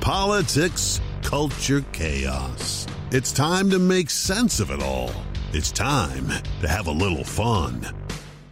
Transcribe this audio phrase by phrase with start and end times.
[0.00, 2.86] politics, culture, chaos.
[3.10, 5.12] It's time to make sense of it all.
[5.52, 6.28] It's time
[6.60, 7.86] to have a little fun.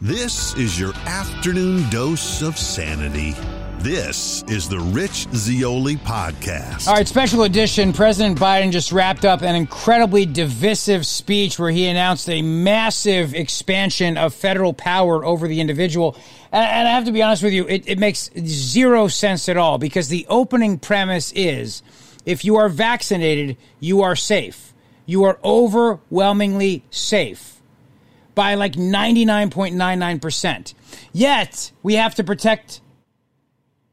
[0.00, 3.34] This is your afternoon dose of sanity.
[3.78, 6.88] This is the Rich Zeoli podcast.
[6.88, 7.92] All right, special edition.
[7.92, 14.16] President Biden just wrapped up an incredibly divisive speech where he announced a massive expansion
[14.16, 16.16] of federal power over the individual.
[16.52, 19.56] And, and I have to be honest with you, it, it makes zero sense at
[19.56, 21.82] all because the opening premise is
[22.24, 24.74] if you are vaccinated, you are safe.
[25.06, 27.60] You are overwhelmingly safe
[28.34, 30.74] by like 99.99%.
[31.12, 32.82] Yet, we have to protect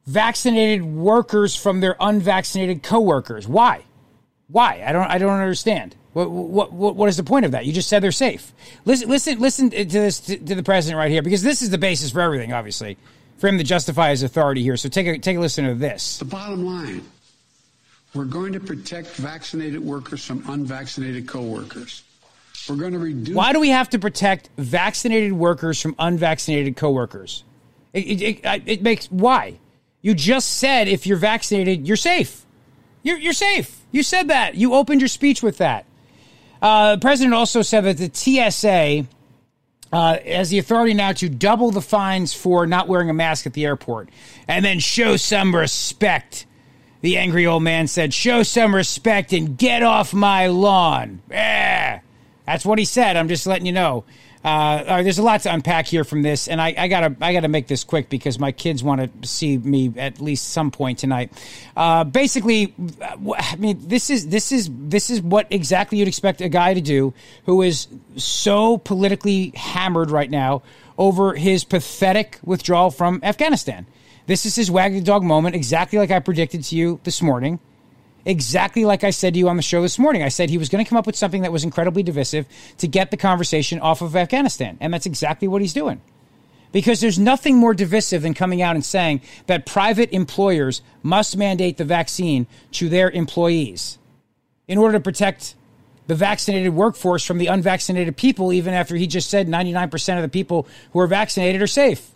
[0.05, 3.48] vaccinated workers from their unvaccinated coworkers.
[3.48, 3.85] Why?
[4.48, 4.84] Why?
[4.85, 5.10] I don't.
[5.10, 5.96] I don't understand.
[6.16, 7.66] What, what, what, what is the point of that?
[7.66, 8.54] You just said they're safe.
[8.86, 11.78] Listen, listen, listen to this to, to, the president right here because this is the
[11.78, 12.54] basis for everything.
[12.54, 12.96] Obviously,
[13.38, 14.78] for him to justify his authority here.
[14.78, 16.20] So take a take a listen to this.
[16.20, 17.04] The bottom line:
[18.14, 22.04] we're going to protect vaccinated workers from unvaccinated coworkers.
[22.70, 23.35] We're going to reduce.
[23.35, 27.44] Why do we have to protect vaccinated workers from unvaccinated coworkers?
[27.91, 29.60] It, it, it, it makes why
[30.02, 32.46] you just said if you're vaccinated, you're safe.
[33.04, 33.82] You're, you're safe.
[33.91, 34.55] You said that.
[34.55, 35.85] You opened your speech with that.
[36.66, 39.05] Uh, the president also said that the TSA
[39.94, 43.54] uh, has the authority now to double the fines for not wearing a mask at
[43.54, 44.10] the airport
[44.48, 46.48] and then show some respect.
[47.02, 51.22] The angry old man said, Show some respect and get off my lawn.
[51.30, 51.99] Eh.
[52.48, 53.16] That's what he said.
[53.16, 54.04] I'm just letting you know.
[54.46, 57.48] Uh, there's a lot to unpack here from this, and I, I, gotta I gotta
[57.48, 61.32] make this quick because my kids want to see me at least some point tonight.
[61.76, 66.50] Uh, basically, I mean this is this is this is what exactly you'd expect a
[66.50, 67.16] guy to do
[67.47, 67.88] who is
[68.18, 70.62] so politically hammered right now
[70.96, 73.88] over his pathetic withdrawal from Afghanistan.
[74.28, 77.59] This is his wag the dog moment, exactly like I predicted to you this morning
[78.25, 80.23] exactly like I said to you on the show this morning.
[80.23, 82.47] I said he was going to come up with something that was incredibly divisive
[82.79, 84.78] to get the conversation off of Afghanistan.
[84.81, 86.01] And that's exactly what he's doing.
[86.72, 91.77] Because there's nothing more divisive than coming out and saying that private employers must mandate
[91.77, 93.97] the vaccine to their employees
[94.67, 95.55] in order to protect
[96.07, 100.29] the vaccinated workforce from the unvaccinated people, even after he just said 99% of the
[100.29, 102.11] people who are vaccinated are safe.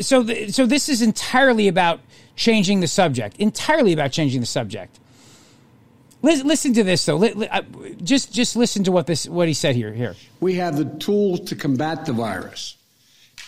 [0.00, 2.00] So, th- so this is entirely about
[2.34, 4.98] changing the subject, entirely about changing the subject.
[6.22, 7.22] Listen, listen to this though.
[7.22, 7.62] Uh,
[8.02, 9.92] just just listen to what this what he said here.
[9.92, 12.76] Here we have the tools to combat the virus.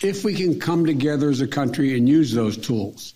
[0.01, 3.15] If we can come together as a country and use those tools,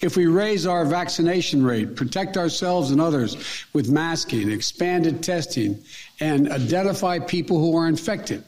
[0.00, 3.36] if we raise our vaccination rate, protect ourselves and others
[3.72, 5.80] with masking, expanded testing,
[6.18, 8.42] and identify people who are infected,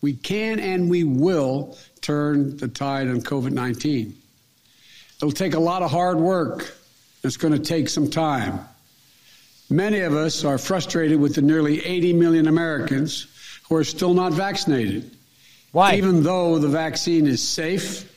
[0.00, 4.14] we can and we will turn the tide on COVID 19.
[5.16, 6.76] It'll take a lot of hard work.
[7.22, 8.60] It's going to take some time.
[9.70, 13.26] Many of us are frustrated with the nearly 80 million Americans
[13.68, 15.10] who are still not vaccinated.
[15.72, 15.94] Why?
[15.94, 18.12] Even though the vaccine is safe,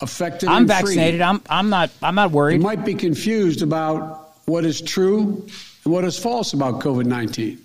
[0.00, 1.20] effective, I'm vaccinated.
[1.20, 2.56] I'm I'm not I'm not worried.
[2.56, 5.46] You might be confused about what is true
[5.84, 7.58] and what is false about COVID-19.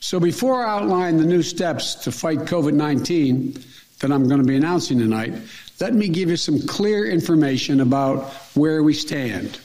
[0.00, 3.64] So before I outline the new steps to fight COVID-19
[4.00, 5.34] that I'm going to be announcing tonight,
[5.78, 8.24] let me give you some clear information about
[8.54, 9.56] where we stand.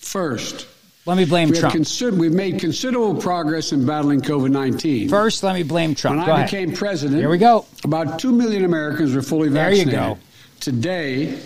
[0.00, 0.66] First,
[1.06, 1.74] let me blame we Trump.
[1.74, 5.08] Consider- we've made considerable progress in battling COVID 19.
[5.08, 6.18] First, let me blame Trump.
[6.18, 6.50] When go I ahead.
[6.50, 7.66] became president, here we go.
[7.84, 9.94] About 2 million Americans were fully there vaccinated.
[9.94, 10.20] There you go.
[10.60, 11.38] Today,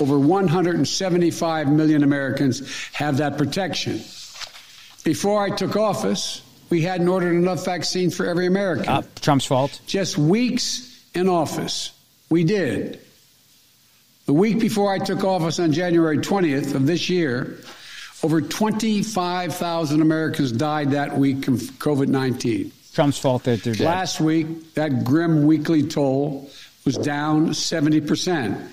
[0.00, 4.00] over 175 million Americans have that protection.
[5.04, 8.88] Before I took office, we hadn't ordered enough vaccine for every American.
[8.88, 9.80] Uh, Trump's fault.
[9.86, 11.92] Just weeks in office,
[12.30, 13.00] we did.
[14.26, 17.58] The week before I took office on January 20th of this year,
[18.22, 22.72] over 25,000 Americans died that week from COVID 19.
[22.92, 23.86] Trump's fault that they're dead.
[23.86, 26.50] Last week, that grim weekly toll
[26.84, 28.68] was down 70%.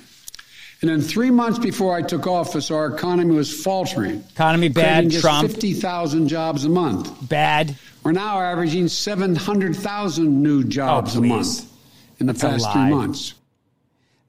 [0.81, 4.23] And then three months before I took office, our economy was faltering.
[4.34, 5.49] Economy bad, just Trump.
[5.49, 7.29] 50,000 jobs a month.
[7.29, 7.78] Bad.
[8.03, 11.72] We're now averaging 700,000 new jobs oh, a month
[12.20, 13.34] in the That's past three months.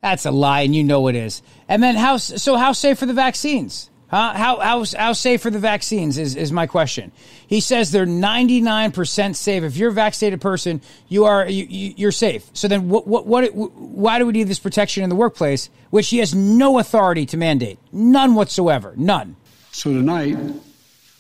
[0.03, 1.43] That's a lie, and you know it is.
[1.69, 2.17] And then how?
[2.19, 3.91] So how safe are the vaccines?
[4.09, 4.35] Huh?
[4.35, 6.17] How how how safe are the vaccines?
[6.17, 7.11] Is is my question.
[7.49, 9.65] He says they're ninety nine percent safe.
[9.65, 12.49] If you're a vaccinated person, you are you, you're safe.
[12.53, 13.53] So then what what what?
[13.55, 17.37] Why do we need this protection in the workplace, which he has no authority to
[17.37, 17.79] mandate?
[17.91, 18.95] None whatsoever.
[18.97, 19.35] None.
[19.73, 20.37] So tonight,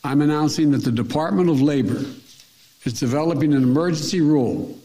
[0.04, 2.04] I'm announcing that the Department of Labor
[2.84, 4.78] is developing an emergency rule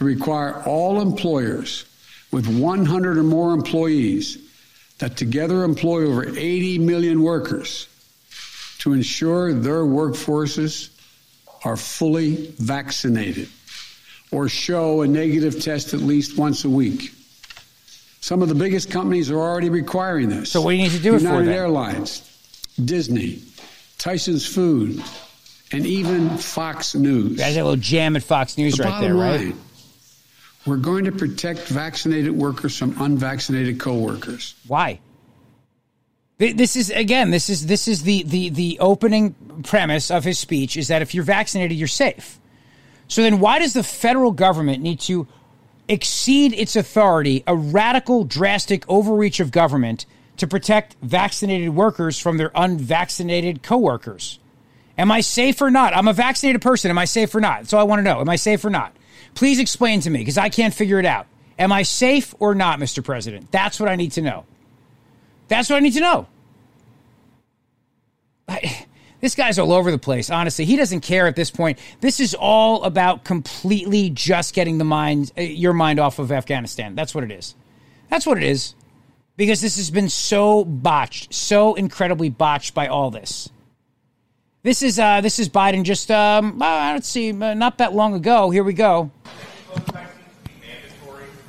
[0.00, 1.84] to require all employers
[2.32, 4.38] with 100 or more employees
[4.96, 7.86] that together employ over 80 million workers
[8.78, 10.88] to ensure their workforces
[11.66, 13.50] are fully vaccinated
[14.32, 17.12] or show a negative test at least once a week.
[18.22, 20.50] Some of the biggest companies are already requiring this.
[20.50, 21.54] So what do you need to do United it for then?
[21.54, 22.22] Airlines,
[22.82, 23.42] Disney,
[23.98, 25.04] Tyson's Food,
[25.72, 27.36] and even Fox News.
[27.36, 29.40] That's a little jam at Fox News The right there, right?
[29.40, 29.60] line,
[30.66, 34.54] we're going to protect vaccinated workers from unvaccinated coworkers.
[34.66, 35.00] Why?
[36.38, 37.30] This is again.
[37.30, 41.14] This is this is the the the opening premise of his speech is that if
[41.14, 42.38] you're vaccinated, you're safe.
[43.08, 45.26] So then, why does the federal government need to
[45.86, 50.06] exceed its authority, a radical, drastic overreach of government
[50.38, 54.38] to protect vaccinated workers from their unvaccinated coworkers?
[54.96, 55.94] Am I safe or not?
[55.94, 56.90] I'm a vaccinated person.
[56.90, 57.60] Am I safe or not?
[57.60, 58.20] That's all I want to know.
[58.20, 58.96] Am I safe or not?
[59.34, 61.26] Please explain to me because I can't figure it out.
[61.58, 63.04] Am I safe or not, Mr.
[63.04, 63.50] President?
[63.52, 64.44] That's what I need to know.
[65.48, 66.26] That's what I need to know.
[68.48, 68.86] I,
[69.20, 70.30] this guy's all over the place.
[70.30, 71.78] Honestly, he doesn't care at this point.
[72.00, 76.94] This is all about completely just getting the mind, uh, your mind off of Afghanistan.
[76.94, 77.54] That's what it is.
[78.08, 78.74] That's what it is.
[79.36, 83.48] Because this has been so botched, so incredibly botched by all this.
[84.62, 88.12] This is uh, this is Biden just um, uh, let's see, uh, not that long
[88.14, 88.50] ago.
[88.50, 89.10] Here we go.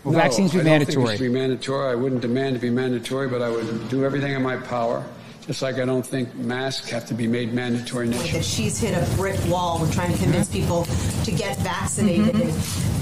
[0.06, 1.18] Will vaccines be I don't think it mandatory?
[1.18, 1.92] should be mandatory.
[1.92, 5.06] I wouldn't demand to be mandatory, but I would do everything in my power.
[5.52, 8.42] Just like I don't think masks have to be made mandatory that nationally.
[8.42, 9.80] she's hit a brick wall.
[9.82, 10.62] We're trying to convince mm-hmm.
[10.62, 10.86] people
[11.26, 12.36] to get vaccinated.
[12.36, 12.44] And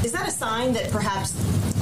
[0.04, 1.34] Is that a sign that perhaps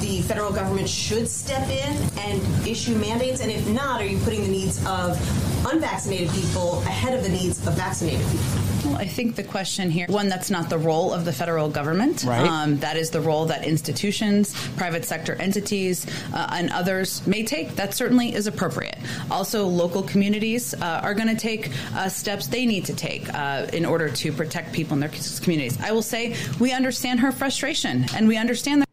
[0.02, 3.40] the federal government should step in and issue mandates?
[3.40, 5.18] And if not, are you putting the needs of
[5.66, 8.77] unvaccinated people ahead of the needs of vaccinated people?
[8.88, 12.24] Well, I think the question here, one, that's not the role of the federal government.
[12.24, 12.48] Right.
[12.48, 17.76] Um, that is the role that institutions, private sector entities, uh, and others may take.
[17.76, 18.98] That certainly is appropriate.
[19.30, 23.68] Also, local communities uh, are going to take uh, steps they need to take uh,
[23.74, 25.12] in order to protect people in their
[25.42, 25.78] communities.
[25.82, 28.90] I will say we understand her frustration and we understand that.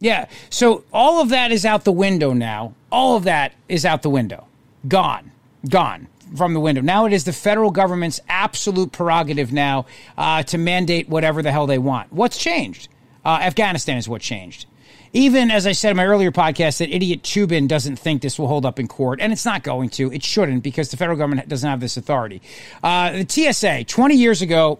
[0.00, 0.26] Yeah.
[0.48, 2.74] So all of that is out the window now.
[2.90, 4.48] All of that is out the window.
[4.88, 5.30] Gone.
[5.68, 6.80] Gone from the window.
[6.80, 9.86] Now it is the federal government's absolute prerogative now
[10.16, 12.12] uh, to mandate whatever the hell they want.
[12.12, 12.88] What's changed?
[13.24, 14.66] Uh, Afghanistan is what changed.
[15.12, 18.46] Even as I said in my earlier podcast, that idiot Toobin doesn't think this will
[18.46, 20.12] hold up in court, and it's not going to.
[20.12, 22.40] It shouldn't because the federal government doesn't have this authority.
[22.82, 24.78] Uh, the TSA, 20 years ago,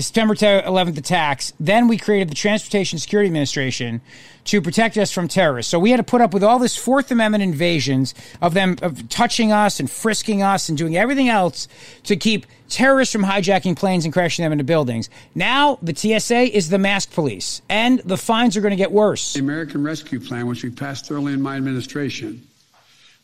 [0.00, 1.52] the September 11th attacks.
[1.60, 4.00] Then we created the Transportation Security Administration
[4.44, 5.70] to protect us from terrorists.
[5.70, 9.10] So we had to put up with all this Fourth Amendment invasions of them of
[9.10, 11.68] touching us and frisking us and doing everything else
[12.04, 15.10] to keep terrorists from hijacking planes and crashing them into buildings.
[15.34, 19.34] Now the TSA is the mask police, and the fines are going to get worse.
[19.34, 22.42] The American Rescue Plan, which we passed early in my administration,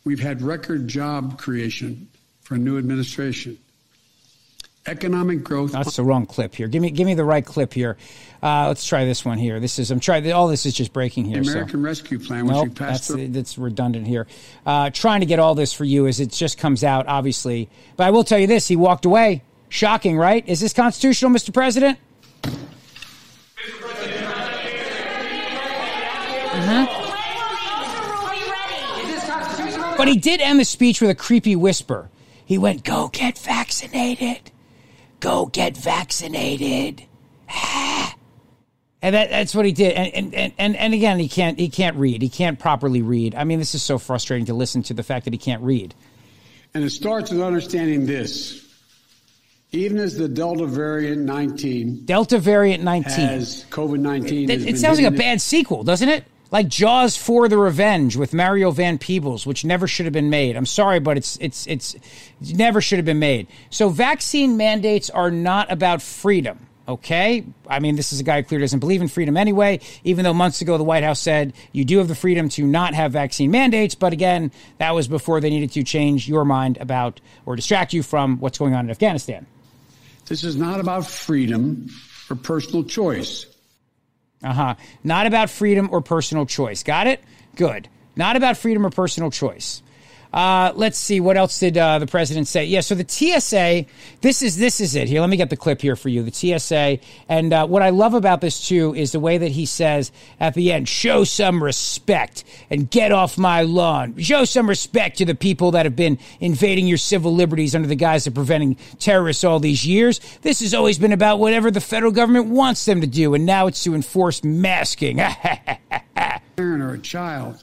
[0.05, 2.09] we've had record job creation
[2.43, 3.57] for a new administration.
[4.87, 5.73] Economic growth.
[5.73, 6.69] That's the wrong clip here.
[6.69, 7.97] Give me give me the right clip here.
[8.43, 9.59] Uh, let's try this one here.
[9.59, 10.31] This is I'm trying.
[10.33, 11.39] All this is just breaking here.
[11.39, 11.51] The so.
[11.53, 13.27] American Rescue Plan, which Nope, passed that's early.
[13.27, 14.27] that's redundant here.
[14.65, 17.69] Uh, trying to get all this for you as it just comes out, obviously.
[17.97, 19.43] But I will tell you this: he walked away.
[19.69, 20.47] Shocking, right?
[20.49, 21.53] Is this constitutional, Mr.
[21.53, 21.99] President?
[29.97, 32.11] But he did end the speech with a creepy whisper.
[32.45, 34.53] He went, "Go get vaccinated.
[35.21, 37.03] Go get vaccinated."
[39.03, 39.93] And that, that's what he did.
[39.93, 42.23] And, and, and, and again, he can't, he can't read.
[42.23, 43.35] He can't properly read.
[43.37, 45.95] I mean, this is so frustrating to listen to the fact that he can't read.
[46.75, 48.67] And it starts with understanding this.
[49.73, 53.13] Even as the Delta variant 19 Delta variant 19.
[53.13, 54.51] has COVID 19.
[54.51, 56.25] It, it sounds like a bad sequel, doesn't it?
[56.51, 60.57] Like Jaws for the Revenge with Mario Van Peebles, which never should have been made.
[60.57, 63.49] I'm sorry, but it's it's it's it never should have been made.
[63.71, 66.67] So vaccine mandates are not about freedom.
[66.89, 69.81] Okay, I mean this is a guy who clearly doesn't believe in freedom anyway.
[70.05, 72.95] Even though months ago the White House said you do have the freedom to not
[72.95, 77.21] have vaccine mandates, but again that was before they needed to change your mind about
[77.45, 79.47] or distract you from what's going on in Afghanistan.
[80.27, 81.89] This is not about freedom
[82.31, 83.47] or personal choice.
[84.43, 84.75] Uh huh.
[85.03, 86.83] Not about freedom or personal choice.
[86.83, 87.23] Got it?
[87.57, 87.89] Good.
[88.17, 89.83] Not about freedom or personal choice.
[90.33, 92.65] Uh, let's see what else did uh, the president say.
[92.65, 93.87] Yeah, so the TSA.
[94.21, 95.09] This is this is it.
[95.09, 96.23] Here, let me get the clip here for you.
[96.23, 99.67] The TSA, and uh, what I love about this too is the way that he
[99.67, 104.19] says at the end, "Show some respect and get off my lawn.
[104.19, 107.95] Show some respect to the people that have been invading your civil liberties under the
[107.95, 110.21] guise of preventing terrorists all these years.
[110.43, 113.67] This has always been about whatever the federal government wants them to do, and now
[113.67, 115.21] it's to enforce masking."
[116.57, 117.63] parent or a child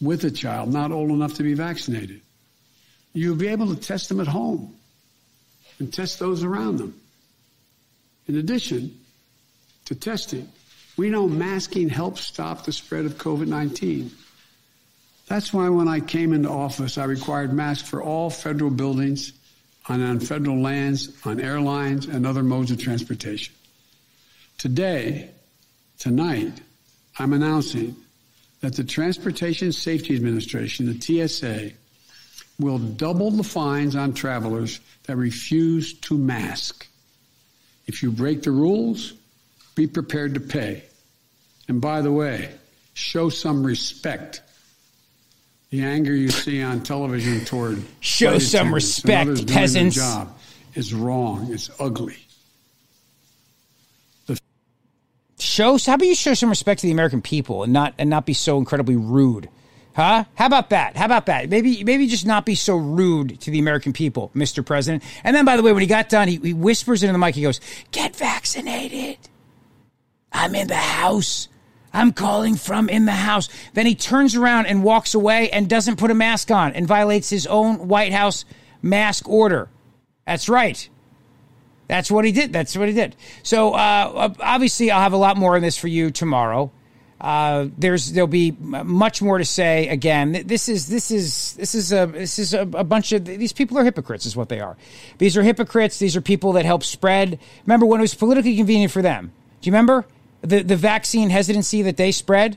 [0.00, 2.20] with a child not old enough to be vaccinated.
[3.12, 4.74] You'll be able to test them at home
[5.78, 7.00] and test those around them.
[8.26, 8.98] In addition
[9.86, 10.48] to testing,
[10.96, 14.10] we know masking helps stop the spread of COVID 19.
[15.28, 19.32] That's why when I came into office, I required masks for all federal buildings,
[19.88, 23.54] on, on federal lands, on airlines, and other modes of transportation.
[24.58, 25.30] Today,
[25.98, 26.52] tonight,
[27.18, 27.96] I'm announcing
[28.60, 31.72] that the Transportation Safety Administration, the TSA,
[32.58, 36.86] will double the fines on travelers that refuse to mask.
[37.86, 39.12] If you break the rules,
[39.74, 40.82] be prepared to pay.
[41.68, 42.50] And by the way,
[42.94, 44.42] show some respect.
[45.70, 49.96] The anger you see on television toward show some respect, peasants.
[49.96, 50.36] Job
[50.74, 51.52] is wrong.
[51.52, 52.16] It's ugly.
[54.26, 54.40] The
[55.56, 55.78] show.
[55.78, 58.34] How about you show some respect to the American people and not and not be
[58.34, 59.48] so incredibly rude?
[59.94, 60.24] Huh?
[60.34, 60.94] How about that?
[60.96, 61.48] How about that?
[61.48, 64.64] Maybe maybe just not be so rude to the American people, Mr.
[64.64, 65.02] President.
[65.24, 67.34] And then, by the way, when he got done, he, he whispers into the mic.
[67.34, 67.60] He goes,
[67.90, 69.18] "Get vaccinated.
[70.30, 71.48] I'm in the house."
[71.94, 73.48] I'm calling from in the house.
[73.72, 77.30] Then he turns around and walks away and doesn't put a mask on and violates
[77.30, 78.44] his own White House
[78.82, 79.70] mask order.
[80.26, 80.86] That's right.
[81.88, 82.52] That's what he did.
[82.52, 83.16] That's what he did.
[83.42, 86.70] So uh, obviously, I'll have a lot more on this for you tomorrow.
[87.20, 89.88] Uh, there's there'll be much more to say.
[89.88, 93.54] Again, this is this is this is a this is a, a, bunch of these
[93.54, 94.76] people are hypocrites, is what they are.
[95.18, 95.98] These are hypocrites.
[95.98, 97.38] These are people that help spread.
[97.64, 99.32] Remember when it was politically convenient for them?
[99.62, 100.04] Do you remember?
[100.46, 102.56] the, the vaccine hesitancy that they spread.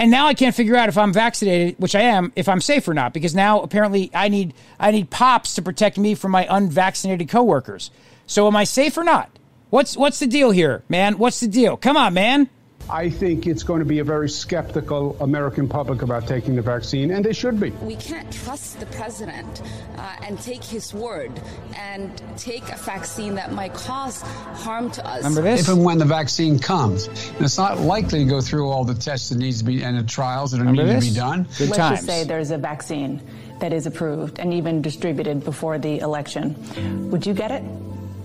[0.00, 2.88] And now I can't figure out if I'm vaccinated, which I am, if I'm safe
[2.88, 6.46] or not, because now apparently I need I need pops to protect me from my
[6.48, 7.90] unvaccinated coworkers.
[8.26, 9.30] So am I safe or not?
[9.68, 11.18] What's what's the deal here, man?
[11.18, 11.76] What's the deal?
[11.76, 12.48] Come on, man.
[12.90, 17.10] I think it's going to be a very skeptical American public about taking the vaccine,
[17.10, 17.70] and they should be.
[17.70, 19.62] We can't trust the president
[19.96, 21.30] uh, and take his word
[21.76, 25.18] and take a vaccine that might cause harm to us.
[25.18, 25.62] Remember this?
[25.62, 28.94] If and when the vaccine comes, and it's not likely to go through all the
[28.94, 31.46] tests that needs to be and the trials that Remember need to be done.
[31.58, 31.98] Good Let's times.
[31.98, 33.20] just say there's a vaccine
[33.60, 37.10] that is approved and even distributed before the election.
[37.10, 37.62] Would you get it?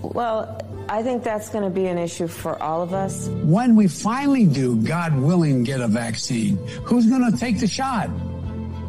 [0.02, 3.28] Well, I think that's going to be an issue for all of us.
[3.28, 8.08] When we finally do, God willing, get a vaccine, who's going to take the shot?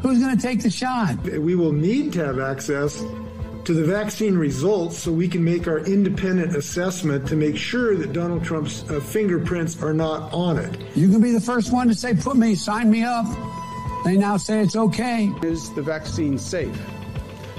[0.01, 1.21] Who's going to take the shot?
[1.23, 3.03] We will need to have access
[3.65, 8.13] to the vaccine results so we can make our independent assessment to make sure that
[8.13, 10.79] Donald Trump's uh, fingerprints are not on it.
[10.95, 13.25] You can be the first one to say, put me, sign me up.
[14.05, 15.31] They now say it's okay.
[15.41, 16.79] Is the vaccine safe?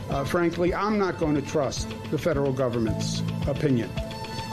[0.09, 3.91] Uh, frankly, I'm not going to trust the federal government's opinion.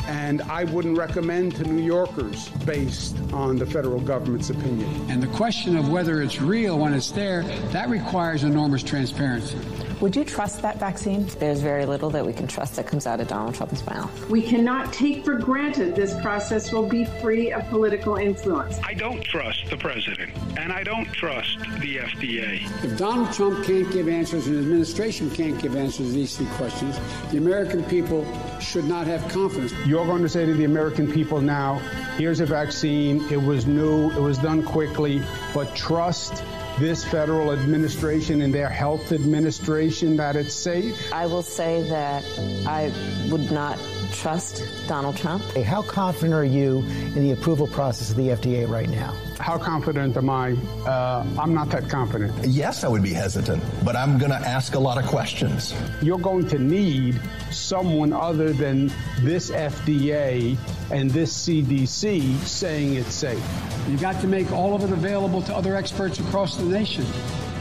[0.08, 4.90] And I wouldn't recommend to New Yorkers based on the federal government's opinion.
[5.10, 9.58] And the question of whether it's real when it's there, that requires enormous transparency.
[10.02, 11.25] Would you trust that vaccine?
[11.40, 14.30] There's very little that we can trust that comes out of Donald Trump's mouth.
[14.30, 18.78] We cannot take for granted this process will be free of political influence.
[18.84, 22.62] I don't trust the president, and I don't trust the FDA.
[22.84, 26.48] If Donald Trump can't give answers and the administration can't give answers to these three
[26.58, 27.00] questions,
[27.32, 28.28] the American people
[28.60, 29.74] should not have confidence.
[29.86, 31.75] You're going to say to the American people now,
[32.18, 33.24] here's a vaccine.
[33.32, 35.24] It was new, it was done quickly,
[35.54, 36.44] but trust
[36.79, 41.12] this federal administration and their health administration that it's safe?
[41.13, 42.24] I will say that
[42.67, 42.91] I
[43.29, 43.79] would not
[44.25, 45.44] trust Donald Trump.
[45.58, 46.79] How confident are you
[47.15, 49.13] in the approval process of the FDA right now?
[49.38, 50.53] How confident am I?
[50.84, 52.34] Uh, I'm not that confident.
[52.44, 55.75] Yes, I would be hesitant, but I'm going to ask a lot of questions.
[56.01, 58.88] You're going to need someone other than
[59.20, 60.58] this FDA
[60.89, 63.46] and this CDC saying it's safe.
[63.88, 67.05] You've got to make all of it available to other experts across the nation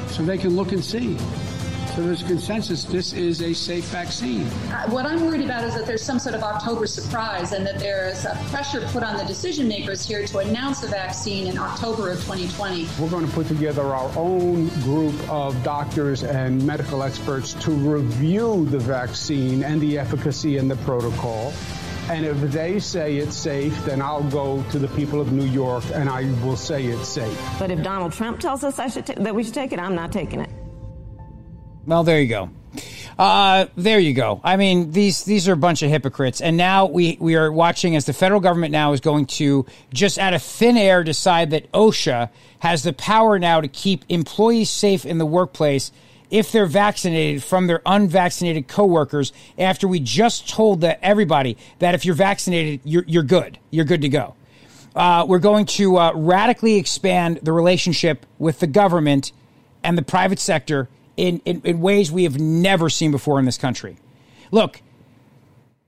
[0.09, 1.19] so they can look and see.
[1.95, 4.47] So there's consensus this is a safe vaccine.
[4.47, 7.79] Uh, what I'm worried about is that there's some sort of October surprise and that
[7.79, 11.57] there is a pressure put on the decision makers here to announce a vaccine in
[11.57, 12.89] October of 2020.
[12.99, 18.67] We're going to put together our own group of doctors and medical experts to review
[18.71, 21.53] the vaccine and the efficacy and the protocol.
[22.09, 25.85] And if they say it's safe, then I'll go to the people of New York
[25.95, 27.39] and I will say it's safe.
[27.61, 29.95] But if Donald Trump tells us I should ta- that we should take it, I'm
[29.95, 30.51] not taking it.
[31.87, 32.51] Well, there you go.
[33.19, 34.41] Uh, there you go.
[34.43, 37.95] I mean, these these are a bunch of hypocrites, and now we we are watching
[37.95, 41.71] as the federal government now is going to just out of thin air decide that
[41.73, 45.93] OSHA has the power now to keep employees safe in the workplace
[46.31, 49.33] if they're vaccinated from their unvaccinated coworkers.
[49.57, 54.01] After we just told that everybody that if you're vaccinated, you're you're good, you're good
[54.03, 54.35] to go.
[54.97, 59.31] uh, we're going to uh, radically expand the relationship with the government
[59.85, 63.59] and the private sector in, in, in ways we have never seen before in this
[63.59, 63.97] country.
[64.51, 64.81] Look,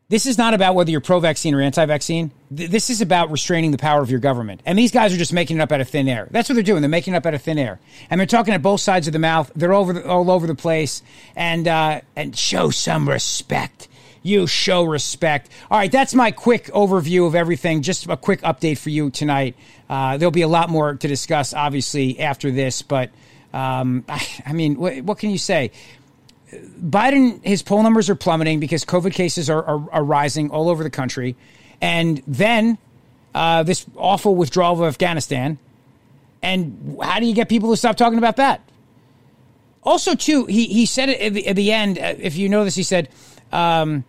[0.08, 2.30] this is not about whether you're pro vaccine or anti vaccine.
[2.54, 4.60] Th- this is about restraining the power of your government.
[4.64, 6.28] And these guys are just making it up out of thin air.
[6.30, 6.80] That's what they're doing.
[6.80, 7.80] They're making it up out of thin air.
[8.08, 9.50] And they're talking at both sides of the mouth.
[9.56, 11.02] They're over the, all over the place.
[11.34, 13.88] And, uh, and show some respect.
[14.22, 15.50] You show respect.
[15.70, 17.82] All right, that's my quick overview of everything.
[17.82, 19.56] Just a quick update for you tonight.
[19.88, 22.82] Uh, there'll be a lot more to discuss, obviously, after this.
[22.82, 23.10] But,
[23.52, 25.70] um, I, mean, what, what can you say?
[26.52, 30.82] Biden, his poll numbers are plummeting because COVID cases are, are, are rising all over
[30.82, 31.36] the country.
[31.80, 32.78] And then
[33.34, 35.58] uh, this awful withdrawal of Afghanistan.
[36.42, 38.60] And how do you get people to stop talking about that?
[39.82, 41.98] Also, too, he, he said it at the, at the end.
[41.98, 43.08] uh, If you know this, he said,
[43.52, 44.04] um,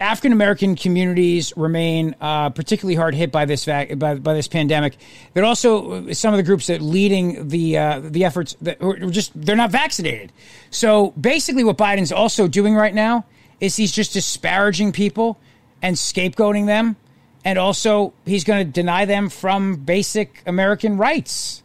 [0.00, 4.96] African American communities remain uh, particularly hard hit by this vac- by, by this pandemic.
[5.34, 9.32] But also some of the groups that leading the uh, the efforts that are just
[9.34, 10.32] they're not vaccinated.
[10.70, 13.24] So basically, what Biden's also doing right now
[13.60, 15.38] is he's just disparaging people
[15.82, 16.96] and scapegoating them,
[17.44, 21.62] and also he's going to deny them from basic American rights.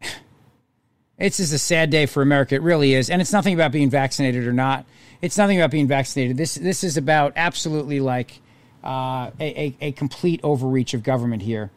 [1.18, 2.54] This is a sad day for America.
[2.54, 4.86] It really is, and it's nothing about being vaccinated or not.
[5.20, 6.36] It's nothing about being vaccinated.
[6.36, 8.40] This this is about absolutely like
[8.84, 11.70] uh, a, a, a complete overreach of government here.